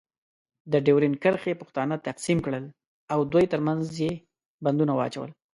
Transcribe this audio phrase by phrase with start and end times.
[0.71, 2.65] د ډیورنډ کرښې پښتانه تقسیم کړل.
[3.13, 4.11] او دوی ترمنځ یې
[4.63, 5.29] بندونه واچول.